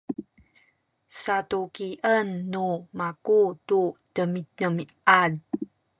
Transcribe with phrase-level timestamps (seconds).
[1.21, 2.65] satukien nu
[2.97, 3.81] maku tu
[4.15, 5.31] demidemiad